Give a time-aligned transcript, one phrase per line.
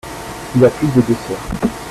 [0.55, 1.69] Il a plus de deux sœurs.